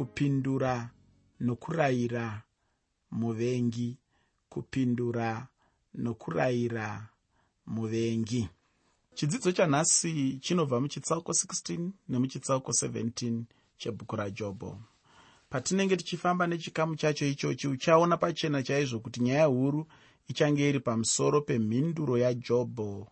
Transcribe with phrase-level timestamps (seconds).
[0.00, 0.90] kupindura
[1.40, 2.42] nokurayira
[3.10, 3.96] muvengi
[4.48, 5.48] kupindura
[5.94, 7.08] nokurayira
[7.66, 8.48] muvengi.
[9.14, 13.42] Chidzidzo chanhasi chinobva muchitsauko 16 nemuchitsauko 17
[13.76, 14.78] chebhuku rajobho
[15.50, 19.86] patinenge tichifamba nechikamu chacho ichochi uchaona pachena chaizvo kuti nyaya huru
[20.28, 23.08] ichange iri pamusoro pemhinduro yajobho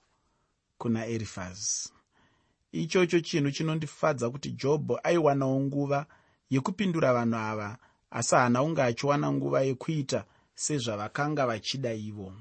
[0.79, 1.91] kuna erifazi
[2.73, 6.07] ichocho chinhu chinondifadza kuti jobho aiwanawo nguva
[6.51, 7.79] yekupindura vanhu ava
[8.11, 10.25] asi haana kunge achiwana nguva yekuita
[10.55, 12.33] sezvavakanga vachida ivo.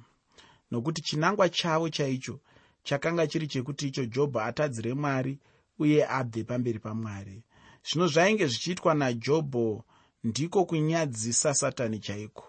[0.71, 2.39] Nokuti chinangwa chavo chaicho
[2.83, 5.39] chakanga chiri chekuti icho jobho atadzire mwari
[5.79, 7.43] uye abve pamberi pamwari.
[7.87, 9.83] Zvino zvainge zvichiitwa najobho
[10.23, 12.45] ndiko kunyadzisa satani chaiko?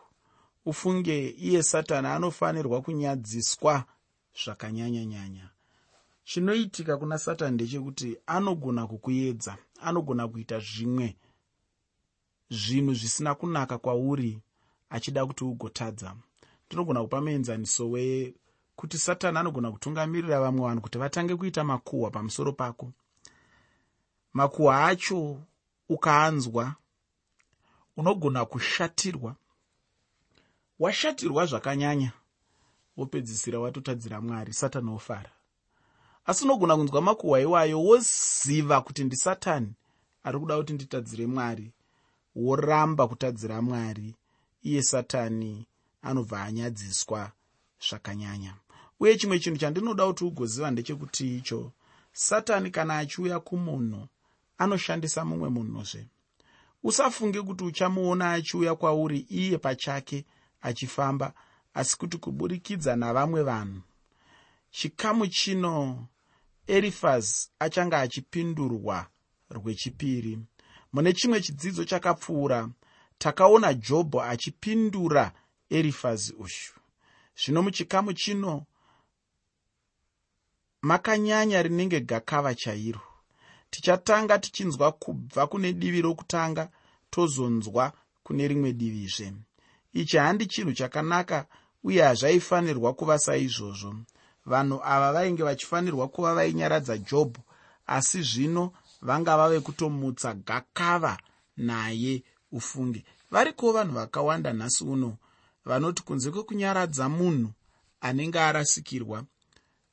[0.64, 3.84] Ufunge iye satani anofanirwa kunyadziswa
[4.44, 5.50] zvakanyanya-nyanya.
[6.24, 11.16] Chinoitika kuna satani ndechekuti anogona kukuedza anogona kuita zvimwe
[12.50, 14.40] zvinhu zvisina kunaka kwauri
[14.90, 16.14] achida kuti ugotadza.
[16.66, 22.92] Ndinogona kupa muenzaniso wekuti satani anogona kutungamirira vamwe vanhu kuti vatange kuita makuhwa pamusoro pako.
[24.32, 25.40] Makuhwa acho
[25.88, 26.74] ukaanzwa
[27.96, 29.36] unogona kushatirwa.
[30.78, 32.12] Washatirwa zvakanyanya
[32.96, 35.30] wopedzisira watotadzira mwari satani ofara.
[36.26, 39.72] Asi unogona kunzwa makuhwa iwayo woziva kuti ndisatani
[40.24, 41.72] ari kuda kuti nditadzire mwari
[42.38, 44.14] woramba kutadzira mwari
[44.62, 45.66] iye satani
[46.02, 47.32] anobva anyadziswa
[47.88, 48.54] zvakanyanya.
[49.00, 51.72] Uye chimwe chinhu chandinoda kuti ugoziva ndechekuti icho
[52.12, 54.08] satani kana achiuya kumunhu
[54.58, 56.06] anoshandisa mumwe munhuzve.
[56.82, 60.24] Usafunge kuti uchamuona achiuya kwauri iye pachake
[60.60, 61.32] achifamba
[61.74, 63.80] asi kuti kuburikidza navamwe vanhu.
[64.70, 66.06] Chikamu chino
[66.66, 69.06] erifazi achange achipindurwa
[69.50, 70.38] rwechipiri
[70.92, 72.68] mune chimwe chidzidzo chakapfuura.
[73.18, 75.32] Takaona jobho achipindura
[75.70, 76.72] erifazi uyu
[77.40, 78.66] zvino muchikamu chino
[80.82, 83.00] makanyanya rinenge gakava chairo.
[83.70, 86.70] Tichatanga tichinzwa kubva kune divi rokutanga
[87.10, 89.32] tozonzwa kune rimwe divizve.
[89.92, 91.46] Ichi handi chinhu chakanaka
[91.84, 93.94] uye hazvaifanirwa kuva saizvozvo.
[94.46, 97.42] Vanhu ava vainge vachifanirwa kuva vainyaradza jobho
[97.86, 98.72] asi zvino
[99.02, 101.18] vanga vave kutomutsa gakava
[101.56, 102.22] naye
[102.52, 103.04] ufunge.
[103.30, 105.16] Varikowo vanhu vakawanda nhasi uno
[105.64, 107.52] vanoti kunze kwekunyaradza munhu
[108.00, 109.24] anenge arasikirwa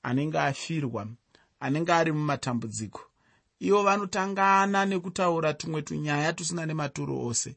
[0.04, 1.08] anenge afirwa
[1.60, 3.02] anenge ari mumatambudziko
[3.60, 7.56] ivo vanotangana nekutaura tumwe tunyaya tusina nematuro ose.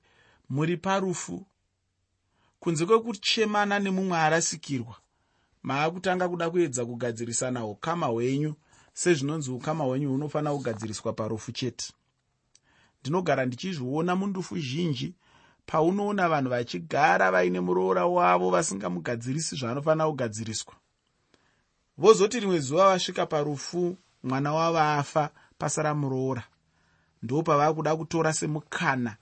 [0.48, 1.46] Muri parufu.
[2.60, 4.96] Kunze kwekuchemana nemumwe arasikirwa
[5.62, 8.54] maakutanga kuda kuedza kugadzirisana ukama hwenyu
[9.02, 11.92] sezvinonzi ukama hwenyu hunofanira kugadziriswa parufu chete.
[13.00, 15.14] Ndinogara ndichizviona mundufu zhinji
[15.66, 20.74] paunoona vanhu vachigara vaine muroora wavo vasingamugadzirisi zvaanofanira kugadziriswa.
[21.98, 26.44] Vozoti rimwe zuva vasvika parufu mwana wavo afa pasara muroora.
[27.22, 29.16] Ndo pavaa kuda kutora semukana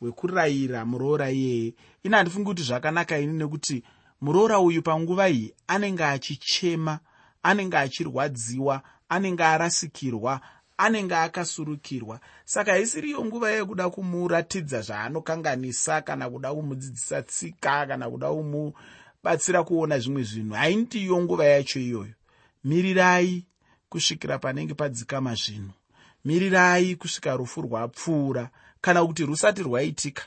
[0.00, 1.74] wekurayira muroora iyeye.
[2.02, 3.82] Ini handifungi kuti zvakanaka ini nekuti
[4.20, 6.98] muroora uyu panguva iyi anenge achichema
[7.42, 10.40] anenge achirwadziwa anenge arasikirwa
[10.80, 12.20] anenge akasurukirwa.
[12.44, 20.22] Saka isiriyo nguva yekuda kumuratidza zvaanokanganisa kana kuda kumudzidzisa tsika kana kuda kumubatsira kuona zvimwe
[20.22, 20.54] zvinhu.
[20.54, 22.14] Haindiyo nguva yacho iyoyo.
[22.64, 23.44] Mirirai
[23.88, 25.72] kusvikira panenge padzikama zvinhu.
[26.24, 28.50] Mirirai kusvika rufu rwapfuura.
[28.80, 30.22] Kana kuti rusati rwaitika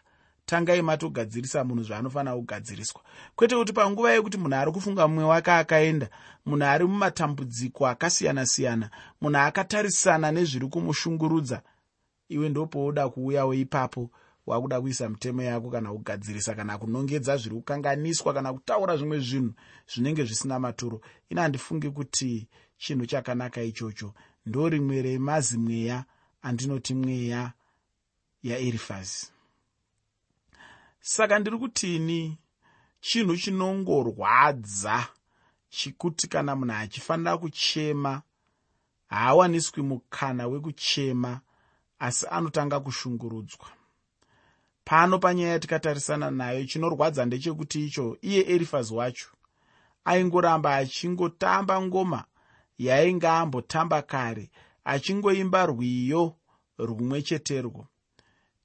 [0.45, 3.01] tangai matogadzirisa munhu zvaanofanira kugadziriswa.
[3.35, 6.07] Kwete kuti panguva yekuti munhu ari kufunga mumwe wake akaenda
[6.45, 8.89] munhu ari mumatambudziko akasiyana-siyana
[9.21, 11.61] munhu akatarisana nezviri kumushungurudza
[12.29, 14.09] iwe ndopouda kuuyawo ipapo
[14.45, 19.53] wakuda kuisa mitemo yako kana kugadzirisa kana kunongedza zviri kukanganiswa kana kutaura zvimwe zvinhu
[19.87, 21.01] zvinenge zvisina maturo.
[21.29, 24.13] Ina handifungi kuti chinhu chakanaka ichocho.
[24.45, 26.03] Ndo rimwe remazi mweya
[26.41, 27.51] andinoti mweya
[28.43, 29.32] yaerifazi
[31.05, 32.38] saka ndiri kutini
[33.00, 35.07] chinhu chinongorwadza
[35.69, 38.21] chikuti kana munhu achifanira kuchema
[39.09, 41.41] haawaniswi mukana wekuchema
[42.00, 43.67] asi anotanga kushungurudzwa.
[44.85, 49.27] Pano panyaya yatikatarisana nayo chinorwadza ndechekuti icho iye erifazi wacho
[50.06, 52.23] aingoramba achingotamba ngoma
[52.77, 54.51] yainge ambotamba kare
[54.83, 56.35] achingoimba rwiyo
[56.77, 57.88] rumwe cheterwo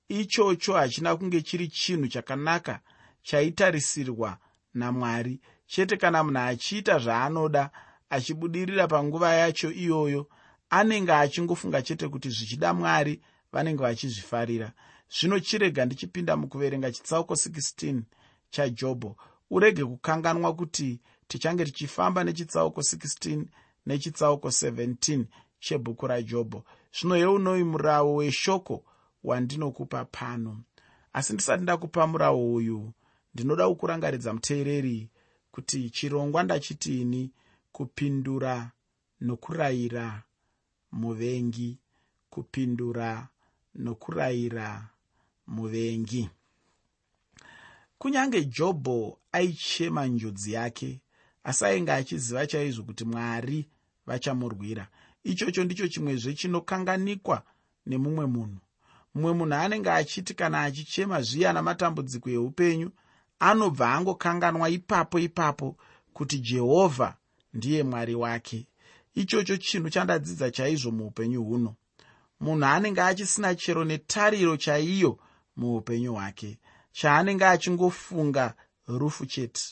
[0.08, 2.80] ichocho hachina kunge chiri chinhu chakanaka
[3.22, 4.38] chaitarisirwa
[4.74, 5.40] namwari.
[5.66, 7.70] Chete kana munhu achiita zvaanoda
[8.10, 10.28] achibudirira panguva yacho iyoyo
[10.70, 13.20] anenge achingofunga chete kuti zvichida mwari
[13.52, 14.72] vanenge vachizvifarira.
[15.10, 18.02] Zvino chirega ndichipinda mukuverenga chitsauko 16
[18.50, 19.16] chajobho
[19.50, 23.44] urege kukanganwa kuti tichange tichifamba nechitsauko 16
[23.86, 25.24] nechitsauko 17
[25.60, 26.64] chebhuku rajobho.
[26.92, 28.84] Zvino yeunoi muravo weshoko
[29.24, 30.62] wandinokupa pano.
[31.12, 32.92] Asi ndisati ndakupa muravo uyu
[33.34, 35.10] ndinoda kukurangaridza muteereri
[35.50, 37.30] kuti chirongwa ndachitini
[37.72, 38.70] kupindura
[39.20, 40.22] nokurayira
[40.92, 41.78] muvengi
[42.30, 43.28] kupindura
[43.74, 44.88] nokurayira
[45.46, 46.30] muvengi.
[47.98, 51.00] Kunyange jobho aichema njodzi yake
[51.44, 53.68] asi ainge achiziva chaizvo kuti mwari
[54.06, 54.88] vachamurwira
[55.24, 57.42] ichocho ndicho chimwezve chinokanganikwa
[57.86, 58.58] nemumwe munhu
[59.18, 62.90] mumwe munhu anenge achiti kana achichema zviya namatambudziko eupenyu
[63.48, 65.76] anobva angokanganwa ipapo ipapo
[66.12, 67.16] kuti jehovha
[67.54, 68.66] ndiye mwari wake.
[69.14, 71.74] Ichocho chinhu chandadzidza chaizvo muupenyu huno.
[72.40, 75.18] Munhu anenge achisina chero netariro chaiyo
[75.56, 76.58] muupenyu hwake
[76.92, 78.54] chaanenge achingofunga
[78.88, 79.62] rufu chete.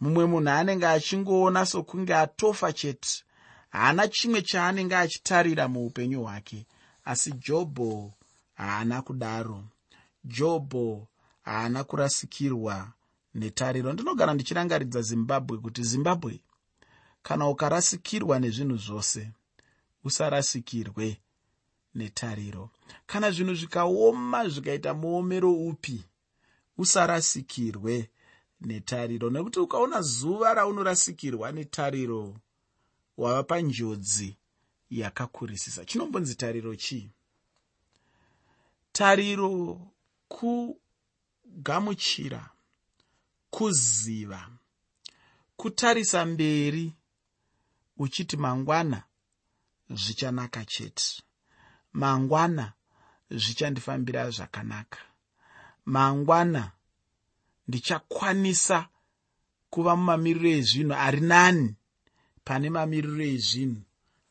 [0.00, 3.24] Mumwe munhu anenge achingoona sokunge atofa chete
[3.70, 6.66] haana chimwe chaanenge achitarira muupenyu hwake
[7.04, 8.12] asi jobho
[8.54, 9.64] haana kudaro.
[10.24, 11.08] Jobho
[11.42, 12.92] haana kurasikirwa
[13.34, 13.92] netariro.
[13.92, 16.40] Ndinogara ndichirangaridza zimbabwe kuti zimbabwe
[17.22, 19.30] kana ukarasikirwa nezvinhu zvose
[20.04, 21.20] usarasikirwe
[21.94, 22.70] netariro.
[23.06, 26.04] Kana zvinhu zvikaoma zvikaita muomero upi
[26.78, 28.10] usarasikirwe
[28.60, 29.30] netariro.
[29.30, 32.36] Nekuti ukaona zuva raunorasikirwa netariro
[33.16, 34.36] wava panjodzi
[34.90, 35.84] yakakurisisa.
[35.84, 37.10] Chinombonzi tariro chii
[38.92, 39.80] tariro
[40.28, 42.50] kugamuchira
[43.50, 44.48] kuziva
[45.56, 46.92] kutarisa mberi
[47.96, 49.02] uchiti mangwana
[49.90, 51.22] zvichanaka chete.
[51.92, 52.72] Mangwana
[53.30, 54.98] zvichandifambira zvakanaka.
[55.84, 56.72] Mangwana
[57.68, 58.88] ndichakwanisa
[59.70, 60.94] kuva mumamiriro ezvinhu.
[60.94, 61.74] Ari nani?
[62.44, 63.82] Pane mamiriro ezvinhu.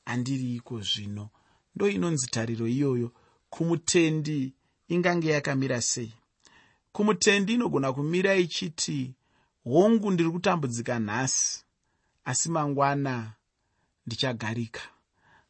[0.05, 1.29] Andiri iko zvino?
[1.75, 3.11] Ndo inonzi tariro iyoyo
[3.51, 4.53] kumutendi
[4.87, 6.13] ingange yakamira sei?
[6.91, 9.13] Kumutendi inogona kumira ichiti
[9.63, 11.63] hongu ndiri kutambudzika nhasi
[12.25, 13.33] asi mangwana
[14.05, 14.81] ndichagarika.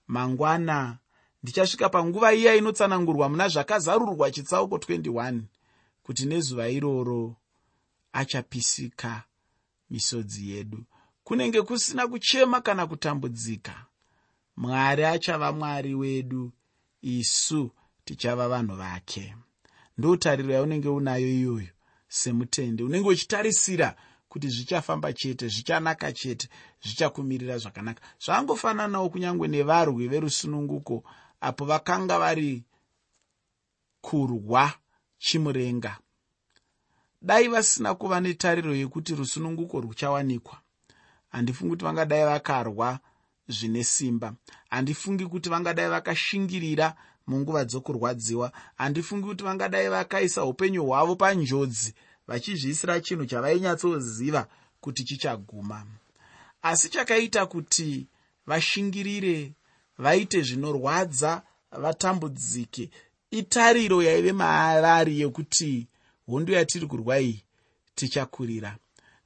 [0.08, 0.98] Mangwana
[1.44, 5.42] ndichasvika panguva iya inotsanangurwa muna zvakazarurwa chitsauko 21
[6.04, 7.36] kuti nezuva iroro
[8.14, 9.24] achapisika
[9.90, 10.84] misodzi yedu.
[11.24, 13.86] Kunenge kusina kuchema kana kutambudzika
[14.58, 16.52] mwari achava mwari wedu
[17.02, 17.72] isu
[18.12, 19.36] tichava vanhu vake.
[19.98, 21.68] Ndotariro yaunenge unayo iyoyo
[22.08, 22.84] semutende.
[22.84, 23.96] Unenge uchitarisira
[24.30, 26.50] kuti zvichafamba chete zvichanaka chete
[26.84, 28.02] zvichakumirira zvakanaka.
[28.26, 31.04] Zvangofananawo kunyange nevarwi verusununguko
[31.42, 32.64] apo vakanga vari
[34.02, 34.74] kurwa
[35.18, 35.98] chimurenga.
[37.22, 40.58] Dai vasina kuva netariro yekuti rusununguko ruchawanikwa.
[41.30, 43.00] Handifungi kuti vangadai vakarwa
[43.48, 44.34] zvine simba.
[44.70, 46.96] Handifungi kuti vangadai vakashingirira
[47.28, 48.52] munguva dzokurwadziwa.
[48.78, 51.94] Handifungi kuti vangadai vakaisa upenyu hwavo panjodzi
[52.28, 54.48] vachizviisira chinhu chavainyatsoziva
[54.82, 55.86] kuti chichaguma.
[56.62, 58.08] Asi chakaita kuti
[58.48, 59.52] vashingirire
[59.98, 61.42] vaite zvinorwadza
[61.72, 62.90] vatambudzike.
[63.32, 65.88] Itariro yaive maavari yekuti
[66.28, 67.44] hondo yatiri kurwa iyi
[67.96, 68.78] tichakurira.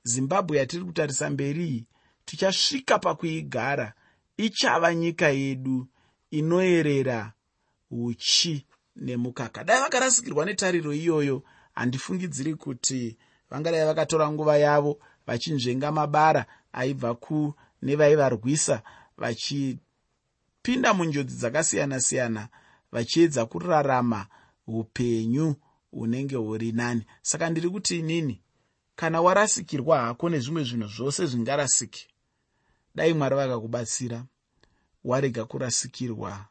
[0.04, 1.86] Zimbabwe yatiri kutarisa mberi
[2.26, 3.94] tichasvika pakuigara.
[4.38, 5.88] Ichava nyika yedu
[6.32, 7.34] inoyerera
[7.92, 8.66] uchi
[8.96, 9.64] nemukaka.
[9.64, 11.44] Dai vakarasikirwa netariro iyoyo.
[11.76, 13.18] Handifungidziri kuti
[13.50, 18.82] vangadai vakatora nguva yavo vachinzvenga mabara aibva kune vaivarwisa
[19.18, 22.48] vachipinda munjodzi dzakasiyana-siyana
[22.92, 24.28] vachiedza kurarama
[24.68, 25.56] upenyu
[25.92, 27.06] hunenge huri nani.
[27.22, 28.42] Saka ndiri kuti inini
[28.96, 32.08] kana warasikirwa hako nezvimwe zvinhu zvose zvingarasiki
[32.96, 34.26] dai mwari vakakubatsira
[35.04, 36.46] warega kurasikirwa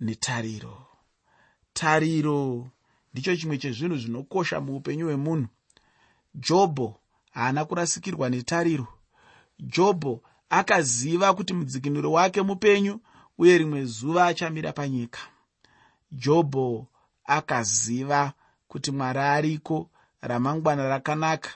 [0.00, 0.86] netariro.
[1.72, 2.68] Tariro
[3.12, 5.48] ndicho chimwe chezvinhu zvinokosha muupenyu hwemunhu.
[6.34, 8.86] Jobho haana kurasikirwa netariro.
[9.58, 13.00] Jobho akaziva kuti mudzikinuro wake mupenyu
[13.38, 15.20] uye rimwe zuva achamira panyika.
[16.12, 16.86] Jobho
[17.24, 18.32] akaziva
[18.68, 21.50] kuti mwari ariko ramangwana rakanaka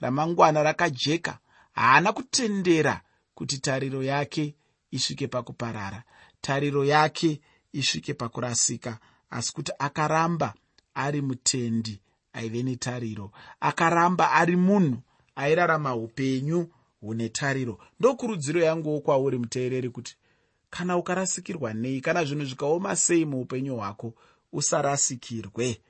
[0.00, 1.38] ramangwana rakajeka
[1.72, 3.00] haana kutendera
[3.34, 4.54] kuti tariro yake
[4.90, 6.02] isvike pakuparara.
[6.40, 7.40] Tariro yake
[7.74, 8.98] isvike pakurasika
[9.30, 10.54] asi kuti akaramba
[10.94, 12.00] ari mutendi
[12.32, 13.30] aive netariro.
[13.60, 15.02] Akaramba ari munhu
[15.36, 17.78] airarama upenyu hune tariro.
[18.00, 20.16] Ndokurudziro yanguwo kwauri muteereri kuti
[20.70, 24.14] kana ukarasikirwa nei kana zvinhu zvikaoma sei muupenyu hwako
[24.52, 25.80] usarasikirwe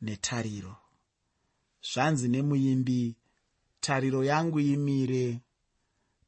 [0.00, 0.76] netariro.
[1.92, 3.16] Zvanzi nemuimbi
[3.80, 5.40] tariro yangu imire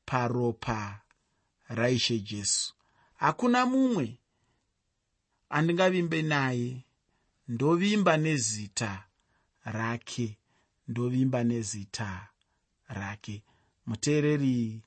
[0.04, 1.00] paropa
[1.68, 2.74] raishe jesu.
[3.14, 4.18] Hakuna mumwe
[5.48, 6.84] andingavimbe naye.
[7.48, 9.04] Ndovimba nezita
[9.64, 10.38] rake.
[10.88, 12.28] Ndovimba nezita
[12.88, 13.42] rake.
[13.86, 14.82] Muteereri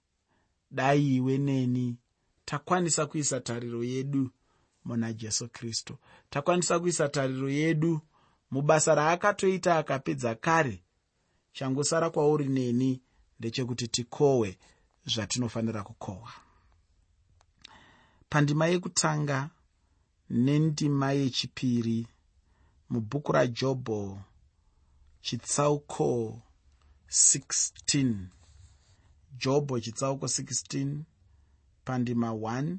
[0.71, 1.97] dai iwe neni.
[2.45, 4.31] Takwanisa kuisa tariro yedu
[4.85, 5.97] muna jesu kristu.
[6.29, 8.01] Takwanisa kuisa tariro yedu
[8.51, 10.83] mubasa raakatoita akapedza kare.
[11.53, 13.01] Changosara kwauri neni
[13.39, 14.57] ndechekuti tikohwe
[15.05, 16.31] zvatinofanira kukohwa
[18.29, 19.49] pandima yekutanga
[20.29, 22.07] nendima yechipiri
[22.89, 24.21] mubhuku rajobho
[25.21, 26.41] chitsauko
[27.09, 28.15] 16
[29.37, 30.97] jobho chitsauko 16
[31.85, 32.75] pandima 1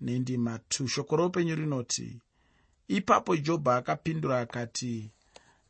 [0.00, 2.20] nendima 2 shoko roupenyu rinoti
[2.88, 5.10] ipapo jobho akapindura akati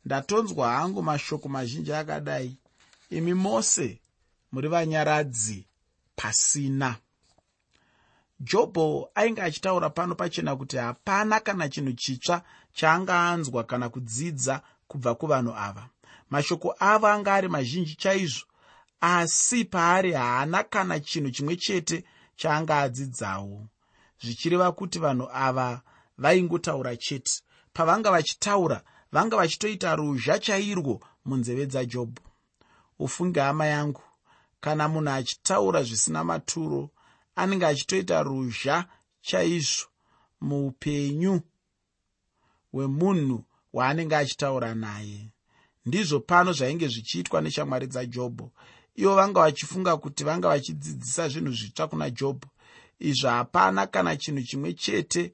[0.05, 2.57] ndatonzwa hangu mashoko mazhinji akadai.
[3.09, 4.01] Imi mose
[4.51, 5.65] muri vanyaradzi
[6.15, 6.95] pasina
[8.43, 12.41] jobho ainge achitaura pano pachena kuti hapana kana chinhu chitsva
[12.73, 15.89] chaanga anzwa kana kudzidza kubva kuvanhu ava.
[16.29, 18.45] Mashoko avo anga ari mazhinji chaizvo
[19.01, 22.03] asi paari haana kana chinhu chimwe chete
[22.35, 23.67] chaanga adzidzawo
[24.21, 25.81] zvichireva kuti vanhu ava
[26.17, 27.41] vaingotaura chete.
[27.73, 28.81] Pavanga vachitaura
[29.11, 32.23] vanga vachitoita ruzha chairwo munzeve dzajobho
[32.99, 34.03] ufunge hama yangu
[34.61, 36.89] kana munhu achitaura zvisina maturo
[37.35, 38.87] anenge achitoita ruzha
[39.21, 39.87] chaizvo
[40.41, 41.41] muupenyu
[42.71, 45.31] hwemunhu waanenge achitaura naye.
[45.85, 48.51] Ndizvo pano zvainge zvichiitwa neshamwari dzajobho.
[48.95, 52.49] Ivo vanga vachifunga kuti vanga vachidzidzisa zvinhu zvitsva kuna jobho.
[52.99, 55.33] Izvo hapana kana chinhu chimwe chete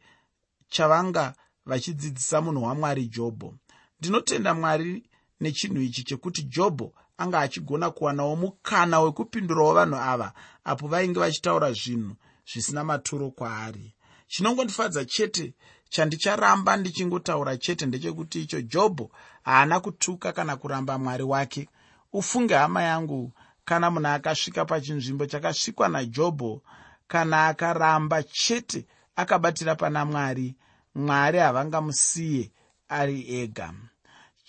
[0.69, 1.35] chavanga
[1.65, 3.57] vachidzidzisa munhu wamwari jobho.
[3.99, 5.03] Ndinotenda mwari
[5.39, 10.33] nechinhu ichi chekuti jobho anga achigona kuwanawo mukana wekupindurawo vanhu ava
[10.63, 12.15] apo vainge vachitaura zvinhu
[12.51, 13.93] zvisina maturo kwaari.
[14.27, 15.53] Chinongondifadza chete
[15.89, 19.11] chandicharamba ndichingotaura chete ndechekuti icho jobho
[19.43, 21.69] haana kutuka kana kuramba mwari wake.
[22.13, 23.31] Ufunge hama yangu
[23.65, 26.61] kana munhu akasvika pachinzvimbo chakasvikwa najobho
[27.07, 30.55] kana akaramba chete akabatira pana mwari
[30.95, 32.51] mwari havangamusiye
[32.89, 33.73] ari ega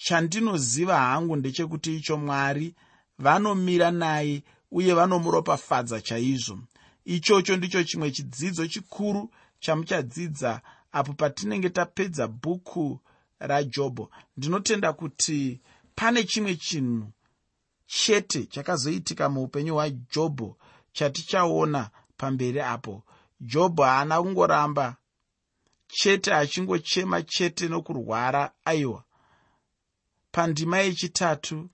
[0.04, 2.74] chandinoziva hangu ndechekuti icho mwari
[3.18, 6.58] vanomira naye uye vanomuropafadza chaizvo.
[7.04, 10.60] Ichocho ndicho chimwe chidzidzo chikuru chamuchadzidza
[10.92, 13.00] apo patinenge tapedza bhuku
[13.38, 15.60] rajobho ndinotenda kuti
[15.94, 17.06] pane chimwe chinhu
[17.86, 20.56] chete chakazoitika muupenyu hwajobho
[20.92, 23.02] chatichaona pamberi apo.
[23.40, 24.96] Jobho haana kungoramba
[25.88, 29.04] chete achingochema chete nokurwara aiwa
[30.38, 31.68] pandima yechitatu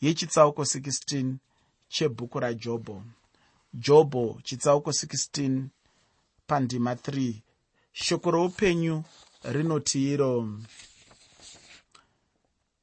[0.00, 1.34] yechitsauko 16
[1.88, 3.04] chebhuku rajobho.
[3.74, 5.62] Jobho chitsauko 16
[6.46, 7.34] pandima 3
[7.92, 9.04] shoko roupenyu
[9.44, 10.58] rinoti iro.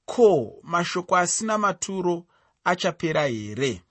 [0.05, 2.25] Ko mashoko asina maturo
[2.63, 3.81] achapera here?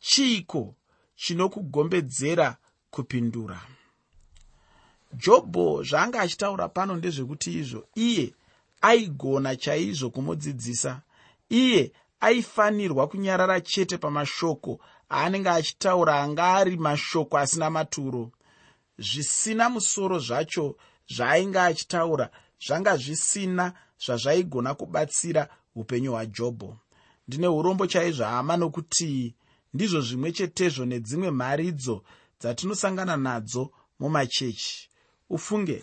[0.00, 0.74] Chiiko
[1.16, 2.56] chinokugombedzera
[2.90, 3.60] kupindura?
[5.12, 8.34] Jobho zvaanga achitaura pano ndezvekuti izvo iye
[8.82, 11.02] aigona chaizvo kumudzidzisa.
[11.48, 18.30] Iye aifanirwa kunyarara chete pamashoko aanenge achitaura anga ari mashoko asina maturo.
[18.98, 20.76] Zvisina musoro zvacho
[21.14, 22.30] zvaainge achitaura
[22.66, 23.72] zvanga zvisina
[24.04, 26.76] zvazvaigona kubatsira upenyu hwajobho.
[27.28, 29.34] Ndine urombo chaizvo hama nokuti
[29.74, 32.02] ndizvo zvimwe chetezvo nedzimwe mharidzo
[32.40, 33.70] dzatinosangana nadzo
[34.00, 34.88] mumachechi.
[35.30, 35.82] Ufunge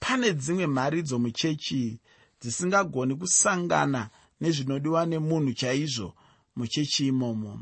[0.00, 2.00] pane dzimwe mharidzo muchechi
[2.40, 6.14] dzisingagoni kusangana nezvinodiwa nemunhu chaizvo
[6.56, 7.60] muchechi imomo.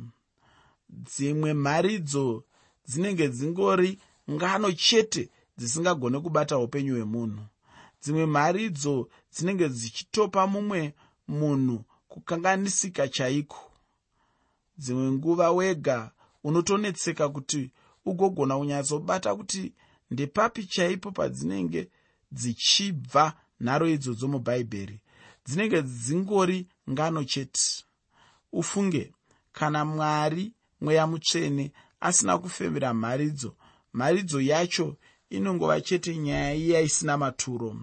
[0.89, 2.45] Dzimwe mharidzo
[2.87, 3.99] dzinenge dzingori
[4.31, 7.45] ngano chete dzisingagone kubata upenyu hwemunhu.
[8.03, 10.95] Dzimwe mharidzo dzinenge dzichitopa mumwe
[11.29, 13.61] munhu kukanganisika chaiko.
[14.79, 16.11] Dzimwe nguva wega
[16.45, 17.71] unotonetseka kuti
[18.05, 19.73] ugogona kunyatsobata kuti
[20.11, 21.91] ndepapi chaipo padzinenge
[22.33, 25.01] dzichibva nharo idzodzo mubhaibheri
[25.47, 27.85] dzinenge dzingori ngano chete.
[28.53, 29.13] Ufunge
[29.53, 33.57] kana mwari mweya mutsvene asina kufemera mharidzo
[33.93, 34.97] mharidzo yacho
[35.31, 37.77] inongova chete nyaya iya isina maturo.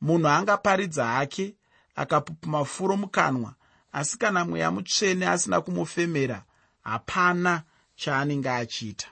[0.00, 1.54] Munhu angaparidza hake
[1.94, 3.54] akapupuma furo mukanwa
[3.92, 6.44] asi kana mweya mutsvene asina kumufemera
[6.82, 7.62] hapana
[7.96, 9.06] chaanenge achiita.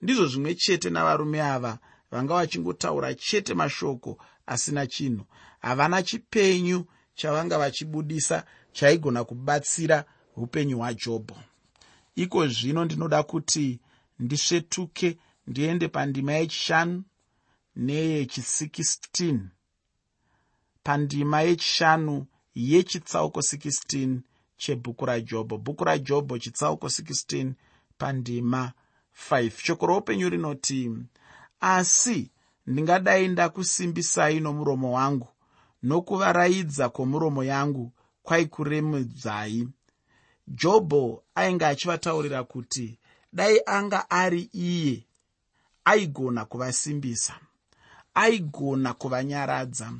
[0.00, 1.78] Ndizvo zvimwe chete navarume ava
[2.10, 5.24] vanga vachingotaura chete mashoko asina chinhu.
[5.60, 10.04] Havana chipenyu chavanga vachibudisa chaigona kubatsira
[10.36, 11.36] upenyu hwajobho.
[12.14, 13.80] Iko zvino ndinoda kuti
[14.18, 17.04] ndisvetuke ndiende pandima yechishanu
[17.76, 19.38] neyechi16
[20.82, 24.18] pandima yechishanu yechitsauko 16
[24.56, 25.58] chebhuku rajobho.
[25.58, 27.52] Bhuku rajobho chitsauko 16
[27.98, 28.72] pandima
[29.30, 30.90] 5 shoko roupenyu rinoti
[31.60, 32.30] asi
[32.66, 35.28] ndingadai ndakusimbisai nomuromo wangu
[35.82, 37.92] nokuvaraidza kwomuromo yangu
[38.22, 39.68] kwaikuremedzai
[40.48, 42.98] jobho ainge achivataurira kuti
[43.32, 45.06] dai anga ari iye
[45.84, 47.34] aigona kuvasimbisa
[48.14, 49.92] aigona kuvanyaradza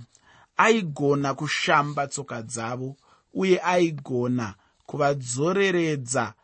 [0.56, 2.96] aigona kushamba tsoka dzavo
[3.34, 4.54] uye aigona
[4.86, 6.34] kuvadzoreredza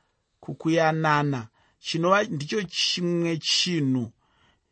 [0.41, 1.49] kukuyanana.
[1.81, 4.13] Chinova ndicho chimwe chinhu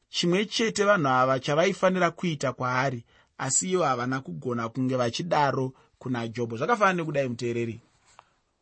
[0.08, 3.04] chimwe chete vanhu ava chavaifanira kuita kwaari
[3.38, 7.80] asi ivo havana kugona kunge vachidaro kuna jobho zvakafanana nekudai muteereri.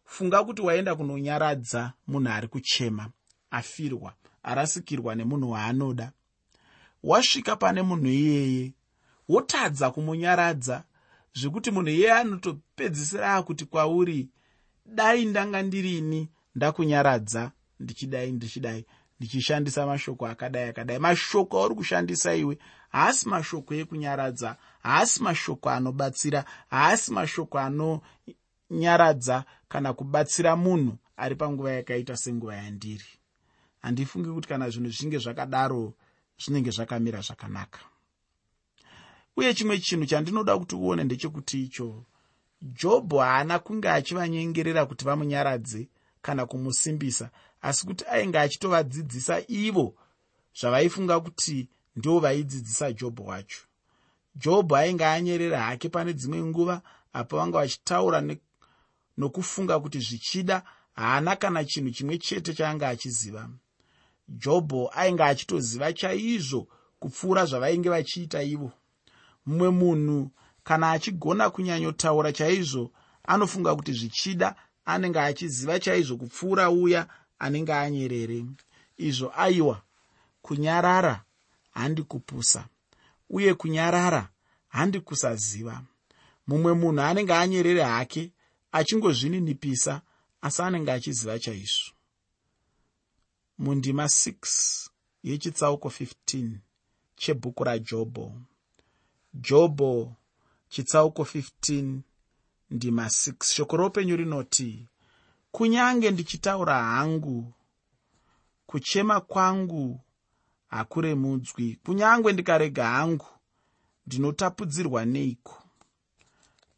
[0.05, 3.11] Funga kuti waenda kunonyaradza munhu ari kuchema
[3.51, 6.13] afirwa arasikirwa nemunhu waanoda.
[7.03, 8.73] Wasvika pane munhu iyeye
[9.29, 10.85] wotadza kumunyaradza
[11.35, 14.29] zvekuti munhu iyeye anotopedzisira akuti kwauri
[14.87, 18.87] dai ndanga ndirini ndakunyaradza ndichidai ndichidai
[19.21, 20.99] ndichishandisa mashoko akadai akadai.
[20.99, 30.57] Mashoko auri kushandisa iwe haasi mashoko ekunyaradza haasi mashoko anobatsira haasi mashoko anonyaradza kana kubatsira
[30.57, 33.11] munhu ari panguva yakaita senguva yandiri.
[33.83, 35.95] Handifungi kuti kana zvinhu zvinge zvakadaro
[36.39, 37.81] zvinenge zvakamira zvakanaka.
[39.37, 42.05] Uye chimwe chinhu chandinoda kuti uone ndechekuti icho
[42.63, 45.89] jobho haana kunge achivanyengerera kuti vamunyaradze
[46.23, 47.31] kana kumusimbisa
[47.65, 49.95] asi kuti ainge achitovadzidzisa ivo
[50.61, 53.61] zvavaifunga kuti ndo vaidzidzisa jobho wacho.
[54.37, 58.23] Jobho ainge anyerera hake pane dzimwe nguva apo vanga vachitaura
[59.17, 60.63] nokufunga kuti zvichida
[60.95, 63.49] haana kana chinhu chimwe chete chaanga achiziva.
[64.29, 68.73] Jobho ainge achitoziva chaizvo kupfuura zvavainge vachiita ivo.
[69.47, 70.31] Mumwe munhu
[70.65, 72.91] kana achigona kunyanyotaura chaizvo
[73.25, 77.09] anofunga kuti zvichida anenge achiziva chaizvo kupfuura uya
[77.45, 78.45] anenge anyerere.
[78.97, 79.83] Izvo aiwa
[80.43, 81.25] kunyarara
[81.71, 82.69] handi kupusa
[83.31, 84.29] uye kunyarara
[84.69, 85.83] handi kusaziva.
[86.47, 88.33] Mumwe munhu anenge anyerere hake
[88.73, 90.03] achingozvininipisa
[90.41, 91.93] asi anenge achiziva chaizvo.
[93.59, 94.89] Mundima 6
[95.23, 96.51] yechitsauko 15
[97.17, 98.33] chebhuku rajobho.
[99.35, 100.17] Jobho
[100.69, 101.99] chitsauko 15
[102.71, 104.87] ndima 6 shoko roupenyu rinoti
[105.55, 107.53] kunyange ndichitaura hangu
[108.67, 110.01] kuchema kwangu
[110.69, 111.79] hakuremudzwi.
[111.85, 113.27] Kunyange ndikarega hangu
[114.07, 115.63] ndinotapudzirwa neiko?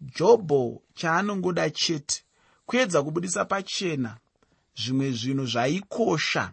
[0.00, 2.22] Jobho chaanongoda chete
[2.66, 4.16] kuedza kubudisa pachena
[4.80, 6.52] zvimwe zvinhu zvaikosha.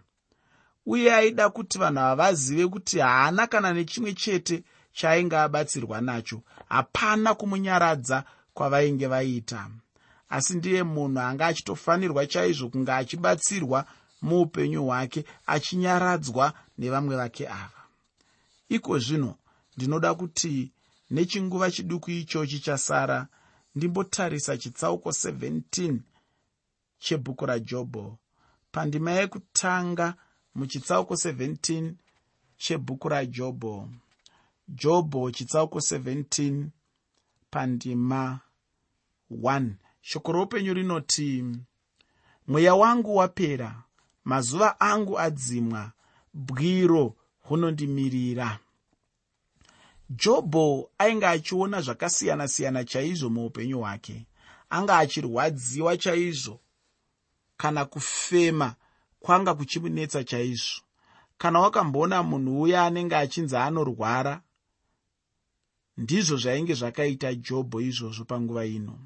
[0.85, 6.41] Uye aida kuti vanhu ava vazive kuti haana kana nechimwe chete chaainge abatsirwa nacho.
[6.69, 9.69] Hapana kumunyaradza kwavainge vaita
[10.35, 13.79] asi ndiye munhu anga achitofanirwa chaizvo kunge achibatsirwa
[14.21, 15.21] muupenyu hwake
[15.53, 16.45] achinyaradzwa
[16.77, 17.81] nevamwe vake ava.
[18.75, 19.31] Iko zvino
[19.77, 20.71] ndinoda kuti
[21.13, 23.27] nechinguva chiduku ichochi chasara
[23.75, 25.97] ndimbotarisa chitsauko 17
[26.99, 28.17] chebhuku rajobho
[28.71, 30.07] pandima yekutanga
[30.55, 31.93] muchitsauko 17
[32.57, 33.89] chebhuku rajobho
[34.67, 36.65] jobho chitsauko 17
[37.51, 38.39] pandima
[39.31, 39.71] 1
[40.03, 41.45] shoko roupenyu rinoti
[42.47, 43.83] mweya wangu wapera
[44.23, 45.91] mazuva angu adzimwa
[46.33, 48.59] bwiro hunondimirira.
[50.09, 54.25] Jobho ainge achiona zvakasiyana-siyana chaizvo muupenyu hwake
[54.69, 56.59] anga achirwadziwa chaizvo
[57.57, 58.75] kana kufema
[59.19, 60.81] kwanga kuchimunetsa chaizvo
[61.37, 64.41] kana wakamboona munhu uya anenge achinzi anorwara
[65.97, 68.99] ndizvo zvainge zvakaita jobho izvozvo panguva ino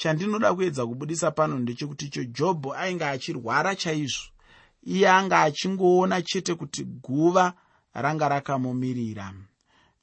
[0.00, 4.24] chandinoda kuedza kubudisa pano ndechekuti icho jobho ainge achirwara chaizvo
[4.82, 7.52] iye anga achingoona chete kuti guva
[7.94, 9.34] ranga rakamumirira.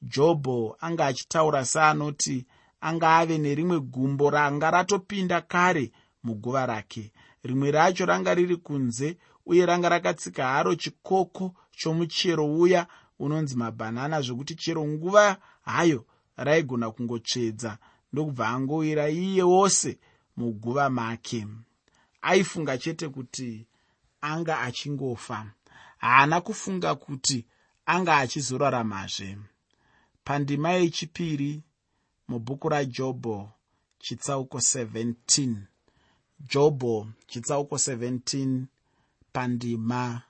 [0.02, 2.46] Jobho anga achitaura seanoti
[2.82, 5.92] anga ave nerimwe gumbo ranga ratopinda kare
[6.24, 7.12] muguva rake.
[7.44, 12.88] Rimwe racho ranga riri kunze uye ranga rakatsika haro chikoko chomuchero uya
[13.20, 16.06] unonzi mabhanana zvokuti chero nguva hayo
[16.36, 17.78] raigona kungotsvedza
[18.14, 20.00] ndokubva angowira iye wose
[20.38, 21.48] muguva make.
[22.22, 23.66] Aifunga chete kuti
[24.22, 25.52] anga achingofa.
[25.98, 27.46] Haana kufunga kuti
[27.86, 29.38] anga achizoraramazve
[30.24, 31.64] pandima yechipiri
[32.28, 33.50] mubhuku rajobho
[34.00, 35.56] chitsauko 17
[36.40, 38.62] jobho chitsauko 17
[39.34, 40.22] pandima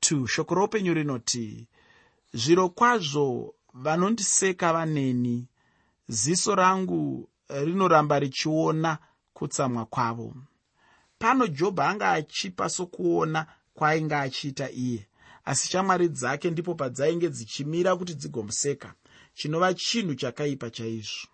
[0.00, 1.66] 2 shoko roupenyu rinoti
[2.34, 5.46] zviro kwazvo vanondiseka vaneni
[6.08, 8.98] ziso rangu rinoramba richiona
[9.32, 10.34] kutsamwa kwavo.
[11.18, 15.08] Pano jobho anga achipa sokuona kwaainge achiita iye.
[15.44, 18.94] Asi shamwari dzake ndipo padzainge dzichimira kuti dzigomuseka
[19.34, 21.28] chinova chinhu chakaipa chaizvo.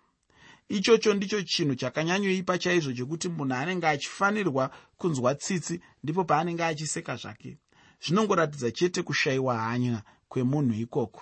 [0.69, 7.57] Ichocho ndicho chinhu chakanyanyoipa chaizvo chekuti munhu anenge achifanirwa kunzwa tsitsi ndipo paanenge achiseka zvake.
[8.03, 11.21] Zvinongoratidza chete kushayiwa hanya kwemunhu ikoko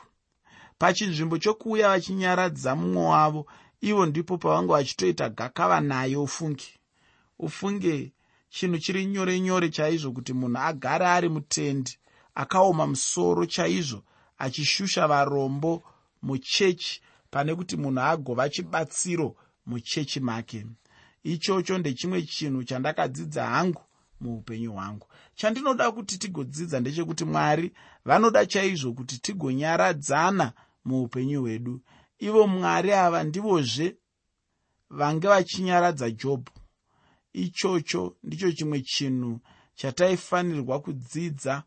[0.80, 3.48] pachinzvimbo chokuuya vachinyaradza mumwe wavo
[3.82, 6.70] ivo ndipo pavange vachitoita gakava naye ufunge
[7.40, 8.12] ufunge
[8.50, 11.98] chinhu chiri nyore nyore chaizvo kuti munhu agare ari mutendi
[12.36, 14.04] akaoma musoro chaizvo
[14.38, 15.84] achishusha varombo
[16.22, 19.36] muchechi pane kuti munhu agova chibatsiro
[19.66, 20.66] muchechi make.
[21.24, 23.82] Ichocho ndechimwe chinhu chandakadzidza hangu
[24.22, 25.08] muupenyu hwangu.
[25.36, 27.72] Chandinoda kuti tigodzidza ndechekuti mwari
[28.06, 30.54] vanoda chaizvo kuti tigonyaradzana
[30.88, 31.82] muupenyu hwedu.
[32.20, 33.96] Ivo mwari ava ndivozve
[34.90, 36.52] vange vachinyaradza jobho.
[37.34, 39.40] Ichocho ndicho chimwe chinhu
[39.76, 41.64] chataifanirwa kudzidza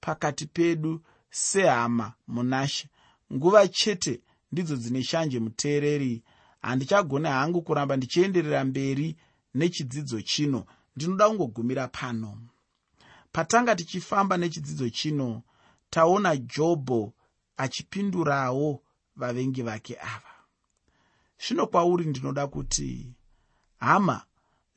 [0.00, 2.88] pakati pedu sehama munashe.
[3.32, 4.20] Nguva chete
[4.52, 6.22] ndidzo dzine shanje muteereri.
[6.62, 9.16] Handichagone hangu kuramba ndichienderera mberi
[9.54, 10.66] nechidzidzo chino.
[10.96, 12.38] Ndinoda kungogumira pano.
[13.32, 15.42] Patanga tichifamba nechidzidzo chino
[15.90, 17.12] taona jobho
[17.56, 18.82] achipindurawo
[19.16, 20.32] vavengi vake ava.
[21.38, 23.12] Zvino kwauri ndinoda kuti
[23.78, 24.24] hama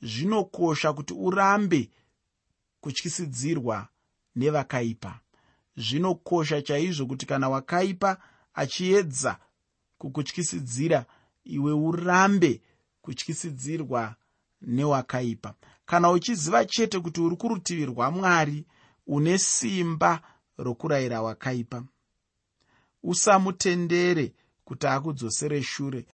[0.02, 1.90] zvinokosha kuti urambe
[2.80, 3.88] kutyisidzirwa
[4.36, 5.20] nevakaipa.
[5.76, 8.18] Zvinokosha chaizvo kuti kana wakaipa
[8.54, 9.38] achiedza
[9.98, 11.06] kukutyisidzira
[11.44, 12.60] iwe urambe
[13.02, 14.14] kutyisidzirwa
[14.62, 15.54] newakaipa.
[15.86, 18.64] Kana uchiziva chete kuti uri kurutivi rwamwari
[19.06, 20.22] une simba
[20.58, 21.84] rokurayira wakaipa
[23.10, 24.26] usamutendere
[24.66, 26.00] kuti akudzosere shure